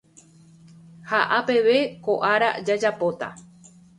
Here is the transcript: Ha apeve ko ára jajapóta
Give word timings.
Ha 1.11 1.19
apeve 1.37 1.77
ko 2.03 2.13
ára 2.33 2.49
jajapóta 2.65 3.27